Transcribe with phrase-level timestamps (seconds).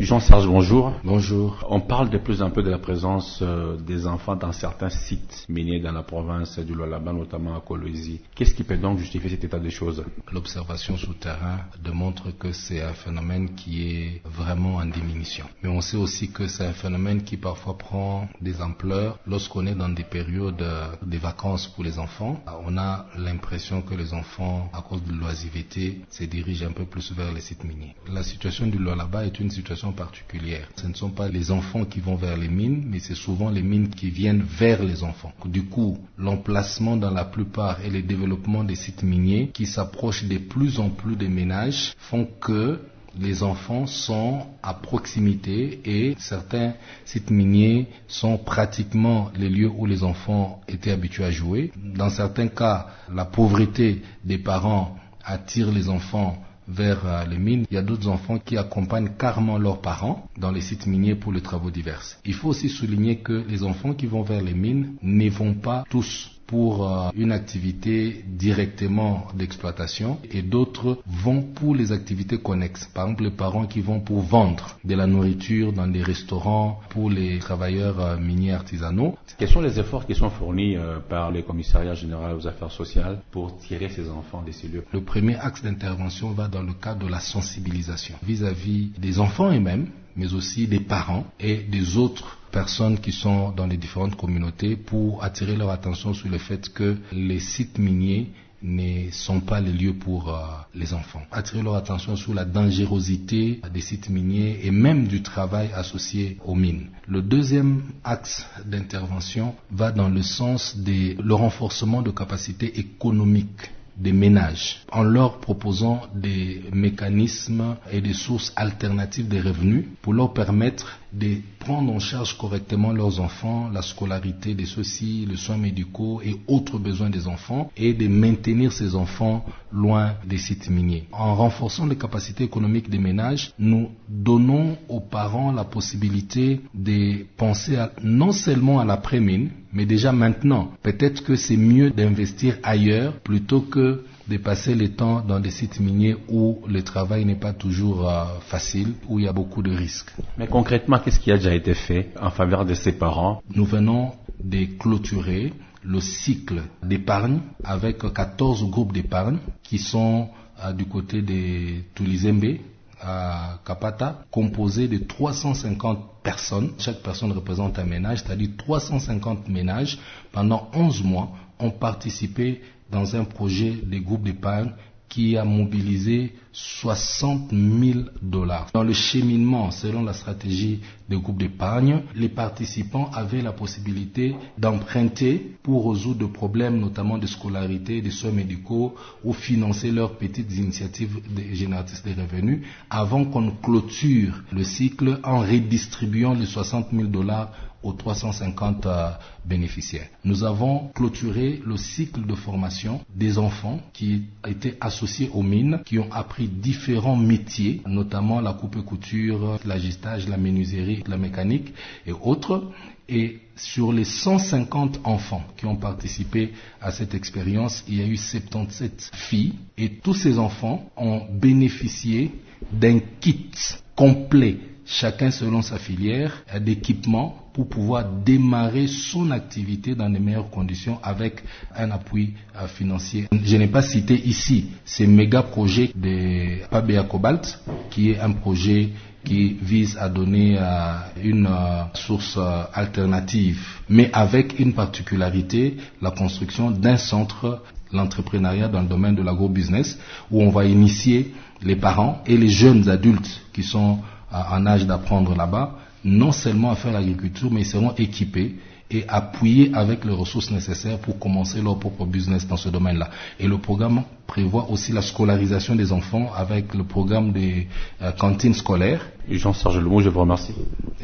[0.00, 0.92] Jean-Serge, bonjour.
[1.02, 1.66] Bonjour.
[1.68, 5.44] On parle de plus en peu de la présence euh, des enfants dans certains sites
[5.48, 8.20] miniers dans la province du Lualaba, notamment à Kolwezi.
[8.32, 10.04] Qu'est-ce qui peut donc justifier cet état des choses?
[10.30, 15.46] L'observation sous terrain démontre que c'est un phénomène qui est vraiment en diminution.
[15.64, 19.74] Mais on sait aussi que c'est un phénomène qui parfois prend des ampleurs lorsqu'on est
[19.74, 22.40] dans des périodes euh, des vacances pour les enfants.
[22.64, 27.12] On a l'impression que les enfants, à cause de l'oisiveté, se dirigent un peu plus
[27.12, 27.96] vers les sites miniers.
[28.12, 30.68] La situation du Lualaba est une situation particulière.
[30.76, 33.62] Ce ne sont pas les enfants qui vont vers les mines, mais c'est souvent les
[33.62, 35.32] mines qui viennent vers les enfants.
[35.44, 40.38] Du coup, l'emplacement dans la plupart et le développement des sites miniers qui s'approchent de
[40.38, 42.80] plus en plus des ménages font que
[43.18, 46.74] les enfants sont à proximité et certains
[47.04, 51.72] sites miniers sont pratiquement les lieux où les enfants étaient habitués à jouer.
[51.76, 57.64] Dans certains cas, la pauvreté des parents attire les enfants vers euh, les mines.
[57.70, 61.32] Il y a d'autres enfants qui accompagnent carrément leurs parents dans les sites miniers pour
[61.32, 62.02] les travaux divers.
[62.24, 65.84] Il faut aussi souligner que les enfants qui vont vers les mines ne vont pas
[65.90, 72.86] tous pour euh, une activité directement d'exploitation et d'autres vont pour les activités connexes.
[72.94, 77.10] Par exemple, les parents qui vont pour vendre de la nourriture dans des restaurants pour
[77.10, 79.16] les travailleurs euh, miniers artisanaux.
[79.38, 80.76] Quels sont les efforts qui sont fournis
[81.08, 84.84] par le commissariat général aux affaires sociales pour tirer ces enfants de ces lieux?
[84.92, 89.88] Le premier axe d'intervention va dans le cadre de la sensibilisation vis-à-vis des enfants eux-mêmes,
[90.16, 95.22] mais aussi des parents et des autres personnes qui sont dans les différentes communautés pour
[95.24, 98.30] attirer leur attention sur le fait que les sites miniers
[98.62, 100.40] ne sont pas les lieux pour euh,
[100.74, 101.22] les enfants.
[101.30, 106.54] Attirer leur attention sur la dangerosité des sites miniers et même du travail associé aux
[106.56, 106.86] mines.
[107.06, 114.12] Le deuxième axe d'intervention va dans le sens de le renforcement de capacités économiques des
[114.12, 120.98] ménages en leur proposant des mécanismes et des sources alternatives de revenus pour leur permettre
[121.12, 126.36] de prendre en charge correctement leurs enfants, la scolarité de ceux-ci, les soins médicaux et
[126.46, 131.06] autres besoins des enfants et de maintenir ces enfants loin des sites miniers.
[131.12, 137.76] En renforçant les capacités économiques des ménages, nous donnons aux parents la possibilité de penser
[138.02, 140.70] non seulement à l'après-mine, mais déjà maintenant.
[140.82, 145.80] Peut-être que c'est mieux d'investir ailleurs plutôt que de passer le temps dans des sites
[145.80, 149.70] miniers où le travail n'est pas toujours euh, facile, où il y a beaucoup de
[149.74, 150.12] risques.
[150.36, 153.42] Mais concrètement, qu'est-ce qui a déjà été fait en faveur de ces parents?
[153.54, 154.12] Nous venons
[154.42, 155.52] de clôturer
[155.82, 160.28] le cycle d'épargne avec 14 groupes d'épargne qui sont
[160.64, 162.58] euh, du côté de Tulizembe,
[163.00, 166.72] à Kapata, composé de 350 personnes.
[166.78, 169.98] Chaque personne représente un ménage, c'est-à-dire 350 ménages
[170.32, 174.72] pendant 11 mois ont participé dans un projet de groupe d'épargne
[175.08, 178.68] qui a mobilisé 60 000 dollars.
[178.74, 185.52] Dans le cheminement, selon la stratégie des groupes d'épargne, les participants avaient la possibilité d'emprunter
[185.62, 191.20] pour résoudre des problèmes, notamment de scolarité, de soins médicaux, ou financer leurs petites initiatives
[191.52, 197.52] génératrices de revenus, avant qu'on clôture le cycle en redistribuant les 60 000 dollars
[197.82, 199.10] aux 350 euh,
[199.44, 200.08] bénéficiaires.
[200.24, 205.98] Nous avons clôturé le cycle de formation des enfants qui étaient associés aux mines, qui
[205.98, 211.72] ont appris différents métiers, notamment la coupe et couture, l'agistage, la menuiserie, la mécanique
[212.06, 212.64] et autres.
[213.08, 218.16] Et sur les 150 enfants qui ont participé à cette expérience, il y a eu
[218.18, 222.32] 77 filles et tous ces enfants ont bénéficié
[222.70, 223.50] d'un kit
[223.96, 230.98] complet chacun selon sa filière, d'équipement pour pouvoir démarrer son activité dans les meilleures conditions
[231.02, 231.42] avec
[231.76, 233.26] un appui euh, financier.
[233.32, 237.60] Je n'ai pas cité ici ces méga projets de Pabea Cobalt,
[237.90, 238.90] qui est un projet
[239.24, 242.38] qui vise à donner euh, une euh, source
[242.72, 243.60] alternative,
[243.90, 247.62] mais avec une particularité, la construction d'un centre
[247.92, 249.98] l'entrepreneuriat dans le domaine de l'agro-business,
[250.30, 251.32] où on va initier
[251.62, 253.98] les parents et les jeunes adultes qui sont
[254.32, 255.72] en âge d'apprendre là-bas,
[256.04, 258.56] non seulement à faire l'agriculture, mais ils seront équipés
[258.90, 263.10] et appuyés avec les ressources nécessaires pour commencer leur propre business dans ce domaine-là.
[263.38, 267.68] Et le programme prévoit aussi la scolarisation des enfants avec le programme des
[268.00, 269.00] euh, cantines scolaires.
[269.30, 270.54] Jean-Serge Lemou, je vous remercie.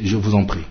[0.01, 0.65] Je vous en prie.